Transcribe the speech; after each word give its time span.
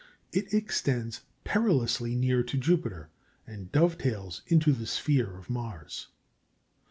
It 0.33 0.51
extends 0.51 1.21
perilously 1.43 2.15
near 2.15 2.41
to 2.41 2.57
Jupiter, 2.57 3.11
and 3.45 3.71
dovetails 3.71 4.41
into 4.47 4.71
the 4.73 4.87
sphere 4.87 5.37
of 5.37 5.47
Mars. 5.47 6.07